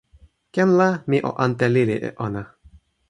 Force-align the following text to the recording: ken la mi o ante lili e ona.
ken 0.53 0.69
la 0.79 0.89
mi 1.09 1.17
o 1.29 1.31
ante 1.45 1.65
lili 1.73 1.95
e 2.07 2.09
ona. 2.27 2.41